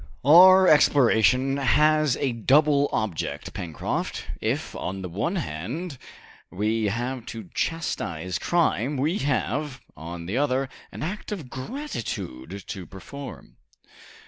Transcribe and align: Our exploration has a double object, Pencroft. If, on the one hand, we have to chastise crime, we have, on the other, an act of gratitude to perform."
Our 0.25 0.67
exploration 0.67 1.57
has 1.57 2.17
a 2.17 2.31
double 2.31 2.89
object, 2.91 3.53
Pencroft. 3.53 4.23
If, 4.41 4.75
on 4.75 5.03
the 5.03 5.09
one 5.09 5.35
hand, 5.35 5.99
we 6.49 6.85
have 6.85 7.27
to 7.27 7.51
chastise 7.53 8.39
crime, 8.39 8.97
we 8.97 9.19
have, 9.19 9.79
on 9.95 10.25
the 10.25 10.39
other, 10.39 10.69
an 10.91 11.03
act 11.03 11.31
of 11.31 11.51
gratitude 11.51 12.63
to 12.65 12.85
perform." 12.87 13.57